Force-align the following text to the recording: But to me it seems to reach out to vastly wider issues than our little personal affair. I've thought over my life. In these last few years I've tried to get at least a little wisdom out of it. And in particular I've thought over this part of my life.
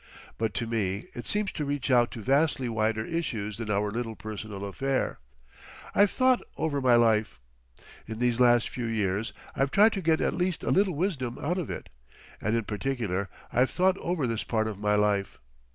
But 0.39 0.55
to 0.55 0.65
me 0.65 1.05
it 1.13 1.27
seems 1.27 1.51
to 1.51 1.63
reach 1.63 1.91
out 1.91 2.09
to 2.09 2.23
vastly 2.23 2.67
wider 2.67 3.05
issues 3.05 3.59
than 3.59 3.69
our 3.69 3.91
little 3.91 4.15
personal 4.15 4.65
affair. 4.65 5.19
I've 5.93 6.09
thought 6.09 6.41
over 6.57 6.81
my 6.81 6.95
life. 6.95 7.39
In 8.07 8.17
these 8.17 8.39
last 8.39 8.67
few 8.67 8.85
years 8.85 9.31
I've 9.55 9.69
tried 9.69 9.93
to 9.93 10.01
get 10.01 10.19
at 10.19 10.33
least 10.33 10.63
a 10.63 10.71
little 10.71 10.95
wisdom 10.95 11.37
out 11.39 11.59
of 11.59 11.69
it. 11.69 11.89
And 12.41 12.55
in 12.55 12.63
particular 12.63 13.29
I've 13.53 13.69
thought 13.69 13.95
over 13.99 14.25
this 14.25 14.43
part 14.43 14.67
of 14.67 14.79
my 14.79 14.95
life. 14.95 15.37